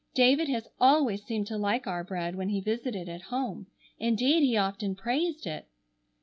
[0.15, 3.67] David has always seemed to like our bread when he visited at home.
[3.99, 5.67] Indeed he often praised it."